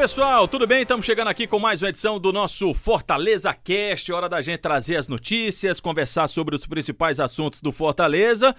Pessoal, 0.00 0.48
tudo 0.48 0.66
bem? 0.66 0.80
Estamos 0.80 1.04
chegando 1.04 1.28
aqui 1.28 1.46
com 1.46 1.58
mais 1.58 1.82
uma 1.82 1.90
edição 1.90 2.18
do 2.18 2.32
nosso 2.32 2.72
Fortaleza 2.72 3.52
Cast. 3.52 4.10
Hora 4.10 4.30
da 4.30 4.40
gente 4.40 4.60
trazer 4.60 4.96
as 4.96 5.08
notícias, 5.08 5.78
conversar 5.78 6.26
sobre 6.26 6.54
os 6.54 6.64
principais 6.64 7.20
assuntos 7.20 7.60
do 7.60 7.70
Fortaleza. 7.70 8.56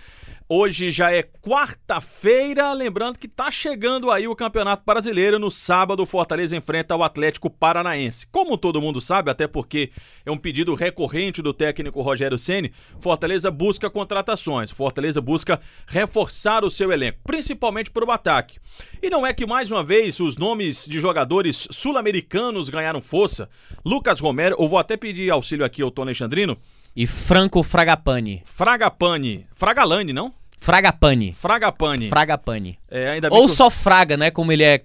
Hoje 0.48 0.92
já 0.92 1.12
é 1.12 1.24
quarta-feira, 1.24 2.72
lembrando 2.74 3.18
que 3.18 3.28
tá 3.28 3.50
chegando 3.50 4.12
aí 4.12 4.28
o 4.28 4.36
Campeonato 4.36 4.84
Brasileiro. 4.86 5.40
No 5.40 5.50
sábado, 5.50 6.04
o 6.04 6.06
Fortaleza 6.06 6.56
enfrenta 6.56 6.96
o 6.96 7.04
Atlético 7.04 7.50
Paranaense. 7.50 8.28
Como 8.28 8.58
todo 8.58 8.82
mundo 8.82 9.02
sabe, 9.02 9.32
até 9.32 9.48
porque 9.48 9.92
é 10.26 10.30
um 10.30 10.38
pedido 10.38 10.76
recorrente 10.76 11.42
do 11.42 11.54
técnico 11.54 12.02
Rogério 12.02 12.38
Ceni, 12.38 12.72
Fortaleza 13.00 13.50
busca 13.50 13.90
contratações. 13.90 14.70
Fortaleza 14.70 15.22
busca 15.22 15.60
reforçar 15.88 16.64
o 16.64 16.70
seu 16.70 16.92
elenco, 16.92 17.20
principalmente 17.24 17.90
para 17.90 18.06
o 18.06 18.12
ataque. 18.12 18.60
E 19.02 19.10
não 19.10 19.26
é 19.26 19.34
que 19.34 19.48
mais 19.48 19.72
uma 19.72 19.82
vez 19.82 20.20
os 20.20 20.38
nomes 20.38 20.86
de 20.86 21.00
jogadores 21.00 21.31
sul-americanos 21.72 22.70
ganharam 22.70 23.02
força. 23.02 23.50
Lucas 23.86 24.20
Romero, 24.20 24.56
eu 24.60 24.68
vou 24.68 24.80
até 24.80 24.98
pedir 24.98 25.30
auxílio 25.30 25.66
aqui 25.66 25.82
ao 25.82 25.92
Tony 25.92 26.10
Alexandrino. 26.10 26.58
E 26.96 27.08
Franco 27.08 27.64
Fragapane. 27.64 28.42
Fragapane. 28.46 29.46
Fragalane, 29.56 30.12
não? 30.12 30.34
Fragapane. 30.60 31.34
Fragapane. 31.34 32.10
Fragapane. 32.10 32.78
É, 32.90 33.20
Ou 33.32 33.48
que, 33.48 33.56
só 33.56 33.72
Fraga, 33.72 34.16
né? 34.16 34.30
Como 34.30 34.52
ele 34.52 34.64
é, 34.64 34.80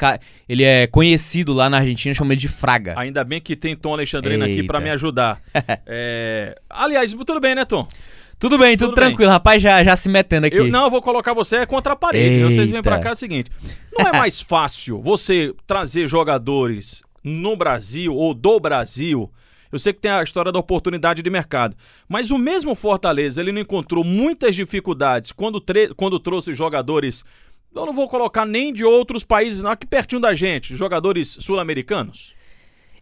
ele 0.48 0.64
é 0.64 0.86
conhecido 0.86 1.52
lá 1.52 1.68
na 1.68 1.78
Argentina, 1.78 2.14
chama 2.14 2.32
ele 2.32 2.40
de 2.40 2.48
Fraga. 2.48 2.94
ainda 2.96 3.22
bem 3.22 3.42
que 3.42 3.54
tem 3.54 3.76
Tom 3.76 3.92
Alexandrino 3.92 4.42
aqui 4.42 4.54
Eita. 4.54 4.66
pra 4.66 4.80
me 4.80 4.90
ajudar. 4.90 5.40
É, 5.88 6.58
aliás, 6.68 7.12
tudo 7.12 7.40
bem, 7.40 7.54
né, 7.54 7.64
Tom? 7.64 7.86
Tudo 8.38 8.58
bem, 8.58 8.76
tudo, 8.76 8.88
Tudo 8.90 8.96
bem. 9.00 9.08
tranquilo. 9.08 9.30
Rapaz, 9.30 9.62
já, 9.62 9.82
já 9.82 9.96
se 9.96 10.08
metendo 10.08 10.46
aqui. 10.46 10.56
Eu, 10.56 10.68
não, 10.68 10.84
eu 10.84 10.90
vou 10.90 11.00
colocar 11.00 11.32
você 11.32 11.64
contra 11.66 11.94
a 11.94 11.96
parede. 11.96 12.40
né? 12.40 12.44
Vocês 12.44 12.68
vêm 12.70 12.82
pra 12.82 12.98
cá 12.98 13.10
é 13.10 13.12
o 13.12 13.16
seguinte: 13.16 13.50
não 13.98 14.06
é 14.06 14.12
mais 14.12 14.40
fácil 14.42 15.00
você 15.00 15.54
trazer 15.66 16.06
jogadores 16.06 17.02
no 17.24 17.56
Brasil 17.56 18.14
ou 18.14 18.34
do 18.34 18.60
Brasil. 18.60 19.30
Eu 19.72 19.78
sei 19.78 19.92
que 19.92 20.00
tem 20.00 20.10
a 20.10 20.22
história 20.22 20.52
da 20.52 20.58
oportunidade 20.58 21.22
de 21.22 21.28
mercado, 21.30 21.76
mas 22.08 22.30
o 22.30 22.38
mesmo 22.38 22.74
Fortaleza 22.74 23.40
ele 23.40 23.52
não 23.52 23.60
encontrou 23.60 24.04
muitas 24.04 24.54
dificuldades 24.54 25.32
quando, 25.32 25.62
quando 25.96 26.20
trouxe 26.20 26.54
jogadores. 26.54 27.24
Eu 27.74 27.84
não 27.84 27.92
vou 27.92 28.08
colocar 28.08 28.46
nem 28.46 28.72
de 28.72 28.84
outros 28.84 29.22
países, 29.24 29.62
não, 29.62 29.70
aqui 29.70 29.86
pertinho 29.86 30.20
da 30.20 30.34
gente, 30.34 30.74
jogadores 30.76 31.36
sul-americanos. 31.40 32.34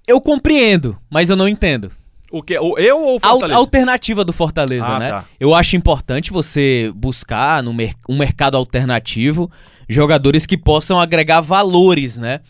Eu 0.06 0.20
compreendo, 0.20 0.96
mas 1.10 1.30
eu 1.30 1.36
não 1.36 1.46
entendo. 1.48 1.92
O 2.36 2.42
que? 2.42 2.54
Eu 2.54 2.64
ou 2.98 3.14
o 3.14 3.18
Al- 3.22 3.30
Fortaleza? 3.32 3.58
alternativa 3.58 4.24
do 4.24 4.32
Fortaleza, 4.32 4.86
Ah, 4.86 4.98
né? 4.98 5.10
tá. 5.10 5.24
Eu 5.38 5.54
acho 5.54 5.76
importante 5.76 6.32
você 6.32 6.90
buscar 6.94 7.62
no 7.62 7.72
mer- 7.72 7.94
um 8.08 8.16
mercado 8.18 8.56
alternativo 8.56 9.50
jogadores 9.88 10.46
que 10.46 10.56
possam 10.56 10.98
agregar 10.98 11.40
valores, 11.40 12.16
né? 12.16 12.40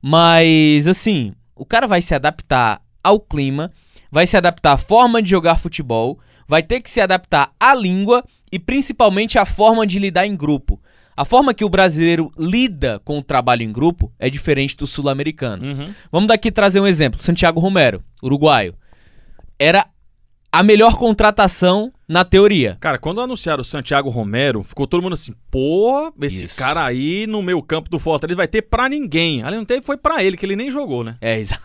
Mas, 0.00 0.86
assim, 0.86 1.32
o 1.56 1.64
cara 1.64 1.86
vai 1.86 2.00
se 2.00 2.14
adaptar 2.14 2.80
ao 3.02 3.18
clima, 3.20 3.72
vai 4.10 4.26
se 4.26 4.36
adaptar 4.36 4.72
à 4.72 4.78
forma 4.78 5.20
de 5.20 5.28
jogar 5.30 5.58
futebol, 5.58 6.18
vai 6.46 6.62
ter 6.62 6.80
que 6.80 6.88
se 6.90 7.00
adaptar 7.00 7.50
à 7.58 7.74
língua 7.74 8.24
e 8.50 8.58
principalmente 8.58 9.38
à 9.38 9.44
forma 9.44 9.86
de 9.86 9.98
lidar 9.98 10.26
em 10.26 10.36
grupo. 10.36 10.80
A 11.16 11.24
forma 11.24 11.52
que 11.52 11.64
o 11.64 11.68
brasileiro 11.68 12.32
lida 12.38 13.00
com 13.04 13.18
o 13.18 13.22
trabalho 13.22 13.62
em 13.64 13.72
grupo 13.72 14.12
é 14.20 14.30
diferente 14.30 14.76
do 14.76 14.86
sul-americano. 14.86 15.64
Uhum. 15.66 15.94
Vamos 16.12 16.28
daqui 16.28 16.52
trazer 16.52 16.78
um 16.80 16.86
exemplo. 16.86 17.20
Santiago 17.20 17.58
Romero, 17.58 18.02
uruguaio. 18.22 18.74
Era 19.58 19.86
a 20.50 20.62
melhor 20.62 20.96
contratação 20.96 21.92
na 22.08 22.24
teoria. 22.24 22.78
Cara, 22.80 22.98
quando 22.98 23.20
anunciaram 23.20 23.60
o 23.60 23.64
Santiago 23.64 24.08
Romero, 24.08 24.62
ficou 24.62 24.86
todo 24.86 25.02
mundo 25.02 25.12
assim, 25.12 25.34
pô, 25.50 26.12
esse 26.22 26.46
Isso. 26.46 26.58
cara 26.58 26.84
aí 26.84 27.26
no 27.26 27.42
meio 27.42 27.62
campo 27.62 27.90
do 27.90 27.98
Fortaleza 27.98 28.36
vai 28.36 28.48
ter 28.48 28.62
pra 28.62 28.88
ninguém. 28.88 29.42
Ali 29.42 29.56
não 29.56 29.64
teve, 29.64 29.82
foi 29.82 29.96
pra 29.96 30.24
ele, 30.24 30.36
que 30.36 30.46
ele 30.46 30.56
nem 30.56 30.70
jogou, 30.70 31.04
né? 31.04 31.16
É, 31.20 31.38
exato. 31.40 31.62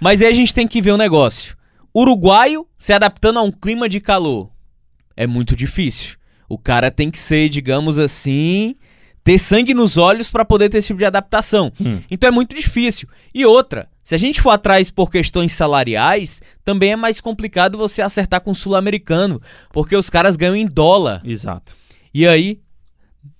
Mas 0.00 0.20
aí 0.20 0.28
a 0.28 0.32
gente 0.32 0.52
tem 0.52 0.66
que 0.66 0.82
ver 0.82 0.92
um 0.92 0.96
negócio. 0.96 1.56
Uruguaio 1.94 2.66
se 2.78 2.92
adaptando 2.92 3.38
a 3.38 3.42
um 3.42 3.50
clima 3.50 3.88
de 3.88 4.00
calor. 4.00 4.50
É 5.16 5.26
muito 5.26 5.54
difícil. 5.54 6.16
O 6.48 6.58
cara 6.58 6.90
tem 6.90 7.10
que 7.10 7.18
ser, 7.18 7.48
digamos 7.48 7.98
assim, 7.98 8.74
ter 9.22 9.38
sangue 9.38 9.74
nos 9.74 9.96
olhos 9.96 10.30
pra 10.30 10.44
poder 10.44 10.68
ter 10.68 10.78
esse 10.78 10.88
tipo 10.88 10.98
de 10.98 11.04
adaptação. 11.04 11.72
Hum. 11.80 12.00
Então 12.10 12.28
é 12.28 12.30
muito 12.30 12.56
difícil. 12.56 13.08
E 13.34 13.44
outra, 13.44 13.88
se 14.08 14.14
a 14.14 14.18
gente 14.18 14.40
for 14.40 14.48
atrás 14.48 14.90
por 14.90 15.10
questões 15.10 15.52
salariais, 15.52 16.40
também 16.64 16.92
é 16.92 16.96
mais 16.96 17.20
complicado 17.20 17.76
você 17.76 18.00
acertar 18.00 18.40
com 18.40 18.52
o 18.52 18.54
sul-americano, 18.54 19.38
porque 19.70 19.94
os 19.94 20.08
caras 20.08 20.34
ganham 20.34 20.56
em 20.56 20.66
dólar. 20.66 21.20
Exato. 21.22 21.76
E 22.14 22.26
aí. 22.26 22.58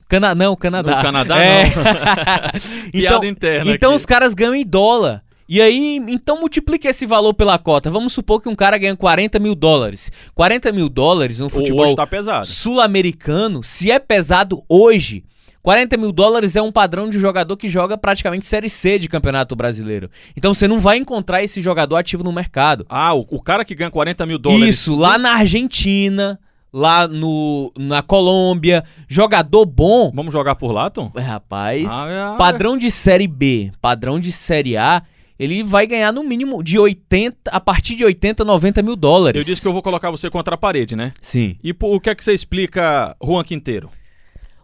Cana... 0.07 0.35
Não, 0.35 0.55
Canadá. 0.55 0.97
No 0.97 1.03
Canadá, 1.03 1.39
É. 1.41 1.65
não. 1.65 1.71
então, 2.93 3.01
Piada 3.01 3.27
interna 3.27 3.71
então 3.73 3.93
aqui. 3.93 3.97
os 3.97 4.05
caras 4.05 4.35
ganham 4.35 4.55
em 4.55 4.63
dólar. 4.63 5.23
E 5.49 5.59
aí, 5.63 6.05
então 6.07 6.39
multiplica 6.39 6.87
esse 6.87 7.07
valor 7.07 7.33
pela 7.33 7.59
cota. 7.59 7.91
Vamos 7.91 8.13
supor 8.13 8.43
que 8.43 8.51
um 8.51 8.55
cara 8.55 8.77
ganha 8.77 8.95
40 8.95 9.39
mil 9.39 9.55
dólares. 9.55 10.13
40 10.35 10.71
mil 10.71 10.91
dólares 10.91 11.39
no 11.39 11.49
futebol 11.49 11.95
tá 11.95 12.07
pesado. 12.07 12.47
sul-americano, 12.47 13.63
se 13.63 13.91
é 13.91 13.99
pesado 13.99 14.63
hoje, 14.69 15.25
40 15.63 15.97
mil 15.97 16.13
dólares 16.13 16.57
é 16.57 16.63
um 16.63 16.73
padrão 16.73 17.11
de 17.11 17.19
jogador 17.19 17.57
que 17.57 17.69
joga 17.69 17.99
praticamente 17.99 18.45
Série 18.47 18.69
C 18.71 18.99
de 18.99 19.09
Campeonato 19.09 19.55
Brasileiro. 19.57 20.11
Então 20.37 20.55
você 20.55 20.67
não 20.69 20.81
vai 20.81 20.97
encontrar 20.97 21.43
esse 21.43 21.61
jogador 21.61 21.97
ativo 21.97 22.23
no 22.25 22.33
mercado. 22.33 22.87
Ah, 22.89 23.15
o, 23.15 23.27
o 23.31 23.43
cara 23.43 23.65
que 23.65 23.75
ganha 23.75 23.91
40 23.91 24.25
mil 24.27 24.39
dólares. 24.39 24.77
Isso, 24.77 24.95
lá 24.95 25.19
na 25.19 25.33
Argentina, 25.33 26.39
lá 26.73 27.07
no, 27.09 27.73
na 27.77 28.03
Colômbia, 28.03 28.85
jogador 29.09 29.65
bom. 29.67 30.11
Vamos 30.15 30.33
jogar 30.33 30.55
por 30.55 30.73
lá, 30.73 30.89
Tom? 30.91 31.11
É, 31.17 31.21
Rapaz, 31.21 31.87
Ah, 31.91 32.35
é. 32.35 32.39
padrão 32.39 32.77
de 32.77 32.91
Série 32.91 33.27
B, 33.29 33.73
padrão 33.81 34.19
de 34.21 34.31
Série 34.33 34.77
A, 34.77 35.03
ele 35.39 35.63
vai 35.63 35.87
ganhar 35.87 36.13
no 36.13 36.23
mínimo 36.25 36.63
de 36.63 36.79
80, 36.79 37.51
a 37.51 37.61
partir 37.61 37.95
de 37.95 38.05
80, 38.05 38.45
90 38.45 38.83
mil 38.83 38.97
dólares. 38.97 39.39
Eu 39.41 39.45
disse 39.45 39.63
que 39.63 39.69
eu 39.69 39.73
vou 39.73 39.83
colocar 39.83 40.11
você 40.11 40.29
contra 40.31 40.55
a 40.55 40.59
parede, 40.59 40.97
né? 40.97 41.13
Sim. 41.21 41.57
E 41.63 41.73
por, 41.73 41.95
o 41.95 42.01
que 42.01 42.11
é 42.11 42.15
que 42.15 42.25
você 42.25 42.33
explica 42.33 43.15
Juan 43.23 43.45
Quinteiro? 43.45 43.89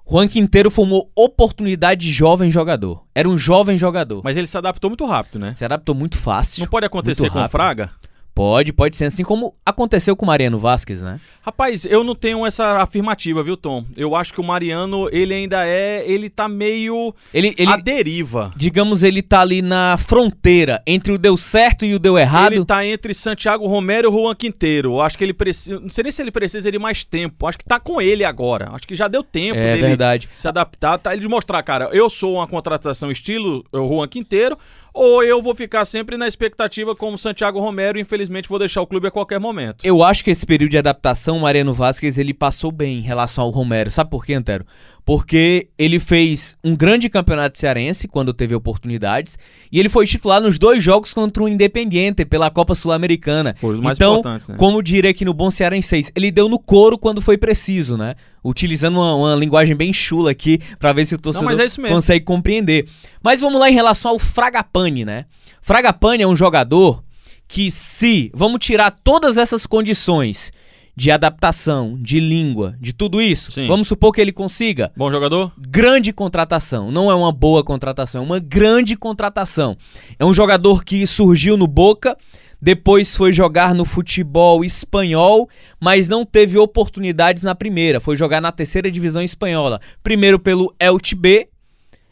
Juan 0.08 0.28
Quinteiro 0.28 0.70
uma 0.84 1.02
oportunidade 1.14 2.02
de 2.02 2.12
jovem 2.12 2.50
jogador. 2.50 3.04
Era 3.14 3.28
um 3.28 3.38
jovem 3.38 3.78
jogador. 3.78 4.20
Mas 4.22 4.36
ele 4.36 4.46
se 4.46 4.56
adaptou 4.56 4.90
muito 4.90 5.06
rápido, 5.06 5.38
né? 5.38 5.54
Se 5.54 5.64
adaptou 5.64 5.94
muito 5.94 6.18
fácil. 6.18 6.60
Não 6.60 6.68
pode 6.68 6.86
acontecer 6.86 7.30
com 7.30 7.42
o. 7.42 7.48
Fraga? 7.48 7.90
Pode, 8.34 8.72
pode 8.72 8.96
ser 8.96 9.04
assim 9.04 9.22
como 9.22 9.54
aconteceu 9.64 10.16
com 10.16 10.24
o 10.24 10.26
Mariano 10.26 10.58
Vasquez, 10.58 11.00
né? 11.00 11.20
Rapaz, 11.40 11.84
eu 11.84 12.02
não 12.02 12.16
tenho 12.16 12.44
essa 12.44 12.78
afirmativa, 12.82 13.42
viu, 13.44 13.56
Tom? 13.56 13.84
Eu 13.96 14.16
acho 14.16 14.32
que 14.34 14.40
o 14.40 14.44
Mariano, 14.44 15.08
ele 15.12 15.32
ainda 15.32 15.64
é. 15.64 16.02
Ele 16.04 16.28
tá 16.28 16.48
meio 16.48 17.14
Ele, 17.32 17.54
ele 17.56 17.70
à 17.70 17.76
deriva. 17.76 18.52
digamos, 18.56 19.04
ele 19.04 19.22
tá 19.22 19.40
ali 19.40 19.62
na 19.62 19.96
fronteira 19.96 20.82
entre 20.86 21.12
o 21.12 21.18
deu 21.18 21.36
certo 21.36 21.84
e 21.84 21.94
o 21.94 21.98
deu 21.98 22.18
errado. 22.18 22.54
Ele 22.54 22.64
tá 22.64 22.84
entre 22.84 23.14
Santiago 23.14 23.68
Romero 23.68 24.08
e 24.08 24.12
Juan 24.12 24.34
Quinteiro. 24.34 24.94
Eu 24.94 25.00
acho 25.02 25.16
que 25.16 25.22
ele 25.22 25.34
precisa. 25.34 25.78
Não 25.78 25.90
sei 25.90 26.02
nem 26.02 26.10
se 26.12 26.20
ele 26.20 26.32
precisa 26.32 26.72
de 26.72 26.78
mais 26.78 27.04
tempo. 27.04 27.46
Acho 27.46 27.58
que 27.58 27.64
tá 27.64 27.78
com 27.78 28.00
ele 28.00 28.24
agora. 28.24 28.70
Acho 28.72 28.86
que 28.88 28.96
já 28.96 29.06
deu 29.06 29.22
tempo 29.22 29.58
É 29.60 29.74
dele 29.74 29.86
verdade. 29.88 30.28
se 30.34 30.48
adaptar. 30.48 30.98
Tá 30.98 31.14
ele 31.14 31.28
mostrar, 31.28 31.62
cara, 31.62 31.88
eu 31.92 32.10
sou 32.10 32.34
uma 32.34 32.48
contratação 32.48 33.12
estilo 33.12 33.64
Juan 33.72 34.08
Quinteiro. 34.08 34.58
Ou 34.94 35.24
eu 35.24 35.42
vou 35.42 35.56
ficar 35.56 35.84
sempre 35.84 36.16
na 36.16 36.28
expectativa 36.28 36.94
como 36.94 37.18
Santiago 37.18 37.58
Romero 37.58 37.98
e 37.98 38.00
infelizmente 38.00 38.48
vou 38.48 38.60
deixar 38.60 38.80
o 38.80 38.86
clube 38.86 39.08
a 39.08 39.10
qualquer 39.10 39.40
momento. 39.40 39.84
Eu 39.84 40.04
acho 40.04 40.22
que 40.22 40.30
esse 40.30 40.46
período 40.46 40.70
de 40.70 40.78
adaptação, 40.78 41.36
o 41.36 41.40
Mariano 41.40 41.74
Vasquez, 41.74 42.16
ele 42.16 42.32
passou 42.32 42.70
bem 42.70 42.98
em 42.98 43.02
relação 43.02 43.42
ao 43.42 43.50
Romero. 43.50 43.90
Sabe 43.90 44.08
por 44.08 44.24
quê, 44.24 44.34
Antero? 44.34 44.64
Porque 45.04 45.68
ele 45.78 45.98
fez 45.98 46.56
um 46.64 46.74
grande 46.74 47.10
campeonato 47.10 47.58
cearense 47.58 48.08
quando 48.08 48.32
teve 48.32 48.54
oportunidades 48.54 49.36
e 49.70 49.78
ele 49.78 49.90
foi 49.90 50.06
titular 50.06 50.40
nos 50.40 50.58
dois 50.58 50.82
jogos 50.82 51.12
contra 51.12 51.42
o 51.42 51.48
Independiente 51.48 52.24
pela 52.24 52.50
Copa 52.50 52.74
Sul-Americana. 52.74 53.54
Foi 53.58 53.74
os 53.74 53.80
mais 53.80 53.98
então, 53.98 54.14
importantes, 54.14 54.48
né? 54.48 54.56
como 54.56 54.82
diria 54.82 55.10
aqui 55.10 55.24
no 55.24 55.34
Bom 55.34 55.50
Cearense, 55.50 56.10
ele 56.16 56.30
deu 56.30 56.48
no 56.48 56.58
couro 56.58 56.96
quando 56.96 57.20
foi 57.20 57.36
preciso, 57.36 57.98
né? 57.98 58.14
Utilizando 58.42 58.96
uma, 58.96 59.14
uma 59.14 59.36
linguagem 59.36 59.76
bem 59.76 59.92
chula 59.92 60.30
aqui 60.30 60.58
pra 60.78 60.92
ver 60.94 61.04
se 61.04 61.14
o 61.14 61.18
torcedor 61.18 61.54
mas 61.54 61.78
é 61.78 61.88
consegue 61.88 62.24
compreender. 62.24 62.88
Mas 63.22 63.40
vamos 63.40 63.60
lá 63.60 63.68
em 63.68 63.74
relação 63.74 64.12
ao 64.12 64.18
Fragapane, 64.18 65.04
né? 65.04 65.26
Fragapane 65.60 66.22
é 66.22 66.26
um 66.26 66.36
jogador 66.36 67.04
que 67.46 67.70
se 67.70 68.30
vamos 68.34 68.64
tirar 68.64 68.90
todas 68.90 69.36
essas 69.36 69.66
condições 69.66 70.50
de 70.96 71.10
adaptação, 71.10 71.98
de 72.00 72.20
língua, 72.20 72.76
de 72.80 72.92
tudo 72.92 73.20
isso, 73.20 73.50
Sim. 73.50 73.66
vamos 73.66 73.88
supor 73.88 74.12
que 74.12 74.20
ele 74.20 74.30
consiga 74.32 74.92
Bom 74.96 75.10
jogador? 75.10 75.52
grande 75.58 76.12
contratação. 76.12 76.90
Não 76.92 77.10
é 77.10 77.14
uma 77.14 77.32
boa 77.32 77.64
contratação, 77.64 78.22
é 78.22 78.24
uma 78.24 78.38
grande 78.38 78.96
contratação. 78.96 79.76
É 80.18 80.24
um 80.24 80.32
jogador 80.32 80.84
que 80.84 81.04
surgiu 81.06 81.56
no 81.56 81.66
Boca, 81.66 82.16
depois 82.62 83.16
foi 83.16 83.32
jogar 83.32 83.74
no 83.74 83.84
futebol 83.84 84.64
espanhol, 84.64 85.48
mas 85.80 86.08
não 86.08 86.24
teve 86.24 86.56
oportunidades 86.58 87.42
na 87.42 87.54
primeira. 87.54 88.00
Foi 88.00 88.16
jogar 88.16 88.40
na 88.40 88.52
terceira 88.52 88.90
divisão 88.90 89.20
espanhola. 89.22 89.80
Primeiro 90.02 90.38
pelo 90.38 90.74
Elche 90.80 91.14
B, 91.14 91.48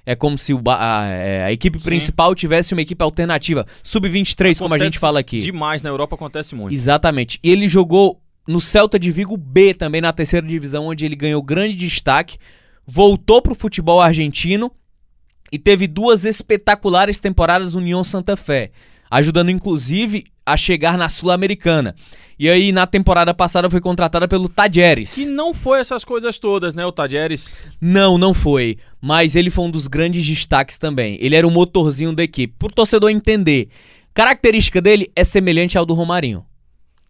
É 0.04 0.16
como 0.16 0.36
se 0.36 0.52
ba- 0.52 0.78
a, 0.80 1.06
é, 1.06 1.44
a 1.44 1.52
equipe 1.52 1.78
Sim. 1.78 1.84
principal 1.84 2.34
tivesse 2.34 2.74
uma 2.74 2.82
equipe 2.82 3.00
alternativa. 3.04 3.64
Sub-23, 3.84 4.58
como 4.58 4.74
a 4.74 4.78
gente 4.78 4.98
fala 4.98 5.20
aqui. 5.20 5.38
Demais, 5.38 5.80
na 5.80 5.90
Europa 5.90 6.16
acontece 6.16 6.56
muito. 6.56 6.74
Exatamente. 6.74 7.38
E 7.40 7.48
ele 7.48 7.68
jogou 7.68 8.20
no 8.46 8.60
Celta 8.60 8.98
de 8.98 9.10
Vigo 9.10 9.36
B 9.36 9.74
também, 9.74 10.00
na 10.00 10.12
terceira 10.12 10.46
divisão, 10.46 10.86
onde 10.86 11.04
ele 11.04 11.16
ganhou 11.16 11.42
grande 11.42 11.74
destaque. 11.74 12.38
Voltou 12.86 13.40
pro 13.40 13.54
futebol 13.54 14.00
argentino 14.00 14.70
e 15.50 15.58
teve 15.58 15.86
duas 15.86 16.24
espetaculares 16.24 17.18
temporadas 17.18 17.74
no 17.74 17.80
União 17.80 18.02
Santa 18.02 18.36
Fé, 18.36 18.72
ajudando 19.10 19.50
inclusive 19.50 20.24
a 20.44 20.56
chegar 20.56 20.98
na 20.98 21.08
Sul-Americana. 21.08 21.94
E 22.38 22.48
aí, 22.48 22.72
na 22.72 22.86
temporada 22.86 23.32
passada, 23.32 23.70
foi 23.70 23.80
contratada 23.80 24.26
pelo 24.26 24.48
Tajeres. 24.48 25.14
Que 25.14 25.26
não 25.26 25.54
foi 25.54 25.78
essas 25.78 26.04
coisas 26.04 26.38
todas, 26.38 26.74
né, 26.74 26.84
o 26.84 26.90
Tadieres? 26.90 27.62
Não, 27.80 28.18
não 28.18 28.34
foi. 28.34 28.78
Mas 29.00 29.36
ele 29.36 29.50
foi 29.50 29.66
um 29.66 29.70
dos 29.70 29.86
grandes 29.86 30.26
destaques 30.26 30.76
também. 30.76 31.16
Ele 31.20 31.36
era 31.36 31.46
o 31.46 31.50
motorzinho 31.50 32.12
da 32.12 32.24
equipe. 32.24 32.54
Pro 32.58 32.72
torcedor 32.72 33.10
entender, 33.10 33.68
característica 34.12 34.80
dele 34.80 35.12
é 35.14 35.22
semelhante 35.22 35.78
ao 35.78 35.86
do 35.86 35.94
Romarinho. 35.94 36.44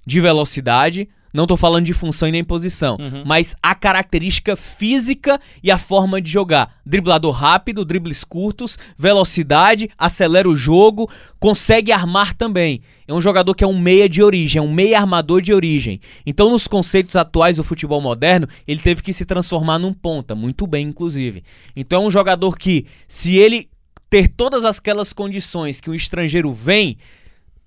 De 0.07 0.21
velocidade, 0.21 1.09
não 1.33 1.47
tô 1.47 1.57
falando 1.57 1.85
de 1.87 1.95
função 1.95 2.29
e 2.29 2.33
nem 2.33 2.45
posição, 2.45 2.97
Uhum. 3.01 3.23
mas 3.25 3.55
a 3.63 3.75
característica 3.75 4.55
física 4.55 5.41
e 5.63 5.71
a 5.71 5.79
forma 5.79 6.21
de 6.21 6.31
jogar. 6.31 6.77
Driblador 6.85 7.33
rápido, 7.33 7.85
dribles 7.85 8.23
curtos, 8.25 8.79
velocidade, 8.99 9.89
acelera 9.97 10.49
o 10.49 10.55
jogo, 10.57 11.11
consegue 11.41 11.93
armar 11.93 12.35
também. 12.35 12.81
É 13.07 13.13
um 13.15 13.21
jogador 13.21 13.55
que 13.55 13.65
é 13.65 13.67
um 13.67 13.79
meia 13.79 14.09
de 14.09 14.23
origem, 14.23 14.59
é 14.59 14.63
um 14.63 14.73
meia 14.73 14.99
armador 14.99 15.41
de 15.43 15.53
origem. 15.53 16.01
Então, 16.27 16.51
nos 16.51 16.67
conceitos 16.67 17.17
atuais 17.17 17.57
do 17.57 17.65
futebol 17.65 18.01
moderno, 18.01 18.47
ele 18.67 18.81
teve 18.81 19.03
que 19.03 19.13
se 19.13 19.25
transformar 19.25 19.79
num 19.79 19.93
ponta, 19.93 20.35
muito 20.35 20.67
bem, 20.67 20.87
inclusive. 20.89 21.43
Então, 21.77 22.03
é 22.03 22.07
um 22.07 22.11
jogador 22.11 22.57
que, 22.57 22.87
se 23.09 23.37
ele 23.37 23.69
ter 24.09 24.29
todas 24.29 24.65
aquelas 24.65 25.13
condições 25.13 25.81
que 25.81 25.89
um 25.91 25.95
estrangeiro 25.95 26.53
vem, 26.53 26.97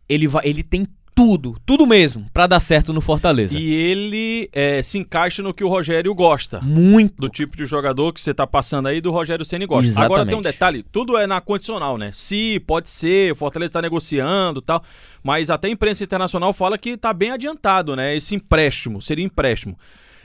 ele, 0.08 0.28
vai, 0.28 0.48
ele 0.48 0.62
tem 0.64 0.88
tudo, 1.16 1.58
tudo 1.66 1.88
mesmo, 1.88 2.30
pra 2.34 2.46
dar 2.46 2.60
certo 2.60 2.92
no 2.92 3.00
Fortaleza. 3.00 3.58
E 3.58 3.74
ele 3.74 4.50
é, 4.52 4.82
se 4.82 4.98
encaixa 4.98 5.42
no 5.42 5.54
que 5.54 5.64
o 5.64 5.70
Rogério 5.70 6.14
gosta. 6.14 6.60
Muito. 6.60 7.16
Do 7.18 7.30
tipo 7.30 7.56
de 7.56 7.64
jogador 7.64 8.12
que 8.12 8.20
você 8.20 8.34
tá 8.34 8.46
passando 8.46 8.88
aí, 8.88 9.00
do 9.00 9.12
Rogério 9.12 9.46
Ceni 9.46 9.66
gosta. 9.66 9.88
Exatamente. 9.88 10.12
Agora 10.12 10.26
tem 10.26 10.38
um 10.38 10.42
detalhe, 10.42 10.84
tudo 10.84 11.18
é 11.18 11.26
na 11.26 11.40
condicional, 11.40 11.98
né? 11.98 12.12
Se, 12.12 12.60
pode 12.68 12.90
ser, 12.90 13.32
o 13.32 13.36
Fortaleza 13.36 13.72
tá 13.72 13.82
negociando 13.82 14.60
e 14.60 14.64
tal, 14.64 14.84
mas 15.24 15.50
até 15.50 15.70
a 15.70 15.72
imprensa 15.72 16.04
internacional 16.04 16.52
fala 16.52 16.78
que 16.78 16.98
tá 16.98 17.14
bem 17.14 17.32
adiantado, 17.32 17.96
né? 17.96 18.14
Esse 18.14 18.36
empréstimo, 18.36 19.02
seria 19.02 19.24
empréstimo. 19.24 19.80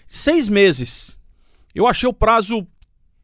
Seis 0.08 0.48
meses. 0.48 1.20
Eu 1.72 1.86
achei 1.86 2.08
o 2.08 2.12
prazo 2.12 2.66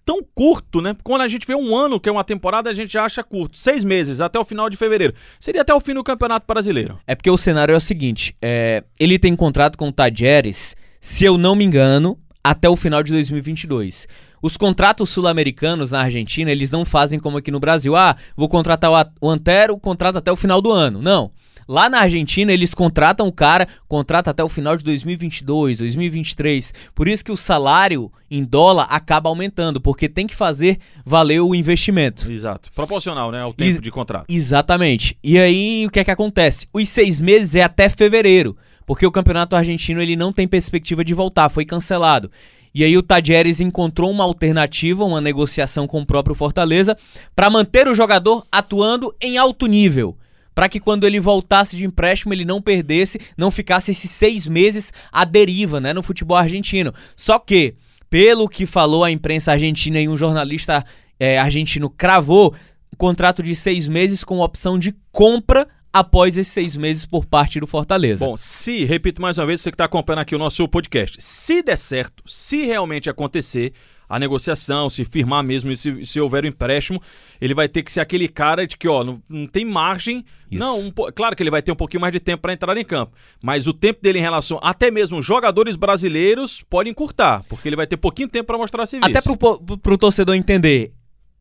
tão 0.07 0.23
curto, 0.23 0.81
né? 0.81 0.97
Quando 1.03 1.23
a 1.23 1.29
gente 1.29 1.45
vê 1.45 1.57
um 1.57 1.77
ano, 1.77 1.99
que 1.99 2.09
é 2.09 2.13
uma 2.13 2.23
temporada, 2.23 2.71
a 2.71 2.73
gente 2.73 2.97
acha 2.97 3.25
curto. 3.25 3.59
Seis 3.59 3.83
meses, 3.83 4.21
até 4.21 4.39
o 4.39 4.45
final 4.45 4.71
de 4.71 4.77
fevereiro. 4.77 5.13
Seria 5.41 5.63
até 5.63 5.75
o 5.75 5.81
fim 5.81 5.95
do 5.95 6.05
Campeonato 6.05 6.47
Brasileiro. 6.47 6.97
É 7.07 7.17
porque 7.17 7.31
o 7.31 7.37
cenário 7.37 7.75
é 7.75 7.77
o 7.77 7.81
seguinte: 7.81 8.35
é, 8.41 8.85
ele 9.01 9.19
tem 9.19 9.35
contrato 9.35 9.77
com 9.77 9.89
o 9.89 9.93
Tajeres, 9.93 10.77
se 11.01 11.25
eu 11.25 11.37
não 11.37 11.57
me 11.57 11.65
engano, 11.65 12.17
até 12.43 12.69
o 12.69 12.77
final 12.77 13.03
de 13.03 13.13
2022. 13.13 14.07
Os 14.41 14.57
contratos 14.57 15.11
sul-americanos 15.11 15.91
na 15.91 16.03
Argentina, 16.03 16.53
eles 16.53 16.71
não 16.71 16.85
fazem 16.85 17.19
como 17.19 17.39
aqui 17.39 17.51
no 17.51 17.59
Brasil. 17.59 17.97
Ah, 17.97 18.17
vou 18.37 18.49
contratar 18.49 19.13
o 19.21 19.29
Antero, 19.29 19.77
contrato 19.77 20.19
até 20.19 20.31
o 20.31 20.37
final 20.37 20.63
do 20.63 20.71
ano. 20.71 21.03
Não. 21.03 21.33
Lá 21.69 21.89
na 21.91 21.99
Argentina, 21.99 22.53
eles 22.53 22.73
contratam 22.73 23.27
o 23.27 23.33
cara, 23.33 23.67
contrata 23.89 24.31
até 24.31 24.43
o 24.45 24.49
final 24.49 24.77
de 24.77 24.85
2022, 24.85 25.79
2023. 25.79 26.73
Por 26.95 27.09
isso 27.09 27.25
que 27.25 27.33
o 27.33 27.37
salário 27.37 28.11
em 28.31 28.45
dólar 28.45 28.85
acaba 28.91 29.29
aumentando, 29.29 29.81
porque 29.81 30.09
tem 30.09 30.27
que 30.27 30.35
fazer 30.35 30.79
valer 31.05 31.41
o 31.41 31.55
investimento. 31.55 32.31
Exato. 32.31 32.71
Proporcional, 32.73 33.33
né? 33.33 33.41
Ao 33.43 33.53
tempo 33.53 33.71
Ex- 33.71 33.81
de 33.81 33.91
contrato. 33.91 34.27
Exatamente. 34.29 35.17
E 35.23 35.39
aí, 35.39 35.85
o 35.87 35.91
que 35.91 36.01
é 36.01 36.05
que 36.05 36.11
acontece? 36.11 36.67
Os 36.73 36.89
seis 36.89 37.21
meses 37.21 37.55
é 37.55 37.63
até 37.63 37.89
fevereiro, 37.89 38.57
porque 38.87 39.07
o 39.07 39.11
campeonato 39.13 39.57
argentino 39.57 40.01
ele 40.01 40.15
não 40.17 40.33
tem 40.33 40.47
perspectiva 40.47 41.05
de 41.05 41.15
voltar, 41.15 41.49
foi 41.49 41.65
cancelado. 41.65 42.31
E 42.75 42.85
aí 42.85 42.97
o 42.97 43.03
Tajeres 43.03 43.59
encontrou 43.61 44.11
uma 44.11 44.23
alternativa, 44.23 45.03
uma 45.05 45.21
negociação 45.21 45.87
com 45.87 46.01
o 46.03 46.07
próprio 46.07 46.35
Fortaleza, 46.35 46.97
para 47.35 47.49
manter 47.51 47.89
o 47.89 47.95
jogador 47.95 48.47
atuando 48.53 49.15
em 49.21 49.39
alto 49.39 49.67
nível. 49.67 50.17
Para 50.57 50.71
que 50.71 50.81
quando 50.81 51.07
ele 51.07 51.21
voltasse 51.21 51.77
de 51.77 51.85
empréstimo 51.85 52.33
ele 52.33 52.47
não 52.47 52.63
perdesse, 52.63 53.21
não 53.37 53.51
ficasse 53.51 53.91
esses 53.91 54.11
seis 54.11 54.49
meses 54.49 54.91
à 55.13 55.23
deriva 55.23 55.79
né, 55.79 55.93
no 55.93 56.03
futebol 56.03 56.35
argentino. 56.35 56.95
Só 57.15 57.39
que, 57.39 57.75
pelo 58.09 58.49
que 58.49 58.65
falou 58.65 59.05
a 59.05 59.11
imprensa 59.11 59.53
argentina 59.53 60.01
e 60.01 60.09
um 60.09 60.17
jornalista 60.17 60.83
eh, 61.21 61.37
argentino 61.37 61.91
cravou, 61.91 62.55
um 62.91 62.97
contrato 62.97 63.43
de 63.43 63.55
seis 63.55 63.87
meses 63.87 64.25
com 64.25 64.41
opção 64.41 64.79
de 64.79 64.97
compra 65.13 65.69
após 65.93 66.39
esses 66.39 66.55
seis 66.55 66.75
meses 66.75 67.05
por 67.05 67.27
parte 67.27 67.61
do 67.61 67.67
Fortaleza. 67.67 68.25
Bom, 68.25 68.35
se, 68.35 68.83
repito 68.87 69.21
mais 69.21 69.37
uma 69.37 69.45
vez, 69.45 69.61
você 69.61 69.71
que 69.71 69.75
está 69.75 69.85
acompanhando 69.85 70.21
aqui 70.21 70.35
o 70.35 70.39
nosso 70.39 70.67
podcast, 70.67 71.19
se 71.21 71.63
der 71.63 71.77
certo, 71.77 72.23
se 72.27 72.65
realmente 72.65 73.11
acontecer 73.11 73.75
a 74.09 74.19
negociação, 74.19 74.89
se 74.89 75.05
firmar 75.05 75.43
mesmo 75.43 75.71
e 75.73 75.77
se, 75.77 76.05
se 76.05 76.21
houver 76.21 76.45
o 76.45 76.47
empréstimo, 76.47 77.01
ele 77.41 77.55
vai 77.55 77.69
ter 77.69 77.83
que 77.83 77.91
ser 77.91 78.01
aquele 78.01 78.29
cara 78.29 78.67
de 78.67 78.77
que, 78.77 78.87
ó, 78.87 79.03
não, 79.03 79.21
não 79.29 79.47
tem 79.47 79.65
margem. 79.65 80.25
Isso. 80.51 80.61
Não, 80.61 80.79
um 80.81 80.91
claro 80.91 81.35
que 81.35 81.43
ele 81.43 81.51
vai 81.51 81.61
ter 81.63 81.73
um 81.73 81.77
pouquinho 81.77 82.01
mais 82.01 82.13
de 82.13 82.21
tempo 82.21 82.43
para 82.43 82.53
entrar 82.53 82.77
em 82.77 82.85
campo, 82.85 83.13
mas 83.43 83.67
o 83.67 83.73
tempo 83.73 84.01
dele 84.01 84.19
em 84.19 84.23
relação, 84.23 84.61
até 84.63 84.91
mesmo 84.91 85.21
jogadores 85.21 85.75
brasileiros, 85.77 86.63
pode 86.71 86.89
encurtar, 86.89 87.45
porque 87.49 87.69
ele 87.69 87.77
vai 87.77 87.87
ter 87.87 87.97
pouquinho 87.97 88.29
tempo 88.29 88.47
para 88.47 88.59
mostrar 88.59 88.87
serviço. 88.87 89.11
Até 89.11 89.21
pro, 89.21 89.37
pro, 89.59 89.79
pro 89.79 89.99
torcedor 89.99 90.35
entender, 90.37 90.93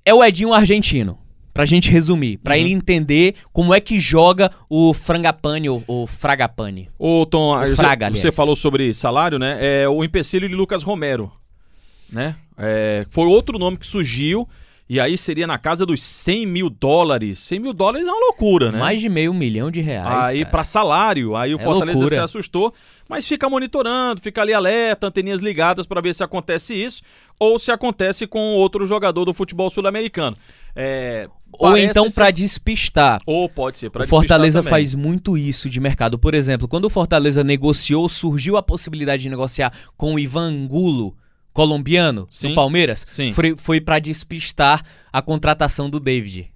é 0.04 0.14
o 0.14 0.24
Edinho 0.24 0.54
argentino. 0.54 1.20
Pra 1.54 1.64
gente 1.64 1.90
resumir, 1.90 2.36
pra 2.40 2.54
Uhum. 2.56 2.60
ele 2.60 2.74
entender 2.74 3.36
como 3.54 3.74
é 3.74 3.80
que 3.80 3.98
joga 3.98 4.52
o 4.70 4.94
Frangapane 4.94 5.70
ou 5.70 5.82
o 5.88 6.06
Fragapane. 6.06 6.90
Ô, 7.00 7.26
Tom, 7.26 7.54
você- 7.54 7.78
Fraga, 7.78 8.12
você 8.12 8.18
aliás. 8.28 8.36
falou 8.36 8.58
sobre 8.58 8.94
salário, 8.94 9.40
né? 9.40 9.58
É 9.84 9.88
o 9.88 10.04
empecilho 10.04 10.50
de 10.50 10.54
Lucas 10.56 10.84
Romero, 10.84 11.32
né? 12.12 12.36
É, 12.58 13.06
foi 13.10 13.26
outro 13.28 13.58
nome 13.60 13.78
que 13.78 13.86
surgiu, 13.86 14.48
e 14.88 15.00
aí 15.00 15.18
seria 15.18 15.48
na 15.48 15.58
casa 15.58 15.86
dos 15.86 16.02
100 16.04 16.46
mil 16.46 16.70
dólares. 16.70 17.40
100 17.40 17.60
mil 17.60 17.74
dólares 17.74 18.08
é 18.08 18.12
uma 18.12 18.20
loucura, 18.28 18.72
né? 18.72 18.78
Mais 18.80 19.02
de 19.02 19.10
meio 19.10 19.34
milhão 19.34 19.72
de 19.72 19.82
reais. 19.82 20.28
aí 20.28 20.46
pra 20.46 20.64
salário, 20.64 21.36
aí 21.36 21.54
o 21.56 21.60
É 21.60 21.64
Fortaleza 21.64 21.98
loucura. 22.00 22.16
se 22.16 22.22
assustou, 22.22 22.72
mas 23.10 23.26
fica 23.26 23.50
monitorando, 23.50 24.22
fica 24.22 24.42
ali 24.42 24.54
alerta, 24.54 25.08
anteninhas 25.08 25.40
ligadas 25.42 25.86
pra 25.88 26.02
ver 26.02 26.14
se 26.14 26.24
acontece 26.24 26.76
isso 26.76 27.02
ou 27.40 27.58
se 27.60 27.72
acontece 27.72 28.26
com 28.28 28.54
outro 28.54 28.86
jogador 28.86 29.26
do 29.26 29.34
futebol 29.34 29.70
sul-americano. 29.70 30.38
É, 30.76 31.28
Ou 31.54 31.76
então 31.78 32.06
pra 32.12 32.30
despistar. 32.32 33.22
ou 33.26 33.50
pode 33.50 33.78
ser 33.80 33.90
pra 33.90 34.04
o 34.04 34.08
Fortaleza 34.08 34.60
despistar 34.60 34.64
também. 34.64 34.86
faz 34.90 34.94
muito 34.94 35.38
isso 35.38 35.70
de 35.70 35.80
mercado. 35.80 36.20
Por 36.20 36.34
exemplo, 36.34 36.68
quando 36.68 36.86
o 36.86 36.90
Fortaleza 36.90 37.44
negociou, 37.44 38.08
surgiu 38.08 38.56
a 38.56 38.62
possibilidade 38.64 39.24
de 39.24 39.30
negociar 39.30 39.74
com 39.98 40.14
o 40.14 40.20
Ivan 40.20 40.50
Angulo, 40.52 41.16
colombiano, 41.56 42.28
Sim. 42.30 42.50
do 42.50 42.56
Palmeiras. 42.56 43.06
Sim. 43.08 43.32
Foi, 43.32 43.56
foi 43.56 43.80
para 43.82 43.98
despistar 43.98 44.84
a 45.12 45.22
contratação 45.22 45.90
do 45.90 46.02
David. 46.02 46.52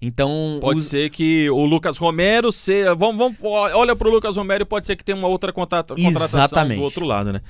Então, 0.00 0.58
Pode 0.60 0.80
os- 0.80 0.86
ser 0.86 1.10
que 1.10 1.48
o 1.48 1.64
Lucas 1.64 1.96
Romero 1.96 2.52
seja. 2.52 2.94
Vamos, 2.94 3.16
vamos, 3.16 3.38
olha 3.74 3.96
pro 3.96 4.10
Lucas 4.10 4.36
Romero 4.36 4.62
e 4.62 4.66
pode 4.66 4.84
ser 4.86 4.96
que 4.96 5.04
tenha 5.04 5.16
uma 5.16 5.28
outra 5.28 5.50
contrata- 5.52 5.94
contratação 5.94 6.40
Exatamente. 6.40 6.78
do 6.78 6.84
outro 6.84 7.06
lado, 7.06 7.32
né? 7.32 7.40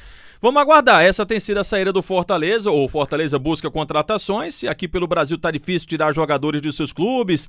Vamos 0.40 0.60
aguardar. 0.62 1.02
Essa 1.02 1.24
tem 1.26 1.40
sido 1.40 1.58
a 1.58 1.64
saída 1.64 1.92
do 1.92 2.02
Fortaleza, 2.02 2.70
ou 2.70 2.88
Fortaleza 2.88 3.38
busca 3.38 3.70
contratações. 3.70 4.54
Se 4.56 4.68
aqui 4.68 4.86
pelo 4.86 5.06
Brasil 5.08 5.38
tá 5.38 5.50
difícil 5.50 5.88
tirar 5.88 6.12
jogadores 6.14 6.60
de 6.62 6.70
seus 6.72 6.92
clubes, 6.92 7.48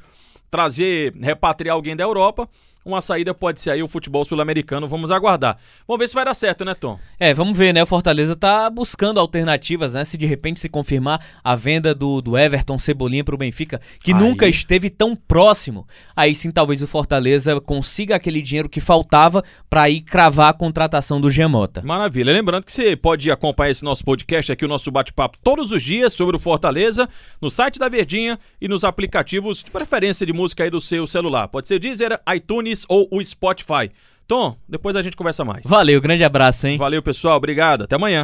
trazer, 0.49 1.13
repatriar 1.19 1.75
alguém 1.75 1.95
da 1.95 2.03
Europa, 2.03 2.47
uma 2.85 3.01
saída 3.01 3.33
pode 3.33 3.61
ser 3.61 3.71
aí 3.71 3.81
o 3.81 3.87
futebol 3.87 4.25
sul-americano. 4.25 4.87
Vamos 4.87 5.11
aguardar. 5.11 5.57
Vamos 5.87 5.99
ver 5.99 6.07
se 6.07 6.15
vai 6.15 6.25
dar 6.25 6.33
certo, 6.33 6.65
né, 6.65 6.73
Tom? 6.73 6.99
É, 7.19 7.33
vamos 7.33 7.57
ver, 7.57 7.73
né? 7.73 7.83
O 7.83 7.87
Fortaleza 7.87 8.35
tá 8.35 8.69
buscando 8.69 9.19
alternativas, 9.19 9.93
né? 9.93 10.03
Se 10.05 10.17
de 10.17 10.25
repente 10.25 10.59
se 10.59 10.69
confirmar 10.69 11.23
a 11.43 11.55
venda 11.55 11.95
do, 11.95 12.21
do 12.21 12.37
Everton 12.37 12.77
Cebolinha 12.77 13.23
pro 13.23 13.37
Benfica, 13.37 13.79
que 14.01 14.13
Aí. 14.13 14.19
nunca 14.19 14.47
esteve 14.47 14.89
tão 14.89 15.15
próximo, 15.15 15.87
aí 16.15 16.35
sim 16.35 16.51
talvez 16.51 16.81
o 16.81 16.87
Fortaleza 16.87 17.59
consiga 17.61 18.15
aquele 18.15 18.41
dinheiro 18.41 18.69
que 18.69 18.79
faltava 18.79 19.43
pra 19.69 19.89
ir 19.89 20.01
cravar 20.01 20.49
a 20.49 20.53
contratação 20.53 21.19
do 21.19 21.31
Gemota. 21.31 21.81
Maravilha. 21.81 22.33
Lembrando 22.33 22.65
que 22.65 22.71
você 22.71 22.95
pode 22.95 23.31
acompanhar 23.31 23.71
esse 23.71 23.83
nosso 23.83 24.03
podcast 24.03 24.51
aqui, 24.51 24.65
o 24.65 24.67
nosso 24.67 24.91
bate-papo 24.91 25.37
todos 25.43 25.71
os 25.71 25.81
dias 25.81 26.13
sobre 26.13 26.35
o 26.35 26.39
Fortaleza, 26.39 27.07
no 27.41 27.49
site 27.49 27.79
da 27.79 27.87
Verdinha 27.87 28.39
e 28.59 28.67
nos 28.67 28.83
aplicativos 28.83 29.63
de 29.63 29.71
preferência 29.71 30.25
de 30.25 30.33
música 30.33 30.63
aí 30.63 30.69
do 30.69 30.81
seu 30.81 31.07
celular. 31.07 31.47
Pode 31.47 31.67
ser 31.67 31.79
Deezer, 31.79 32.19
iTunes 32.73 32.85
ou 32.89 33.07
o 33.11 33.23
Spotify. 33.23 33.91
Tom, 34.27 34.55
depois 34.67 34.95
a 34.95 35.01
gente 35.01 35.15
conversa 35.15 35.45
mais. 35.45 35.65
Valeu, 35.65 36.01
grande 36.01 36.23
abraço, 36.23 36.65
hein? 36.65 36.77
Valeu, 36.77 37.01
pessoal. 37.01 37.37
Obrigado. 37.37 37.83
Até 37.83 37.95
amanhã. 37.95 38.21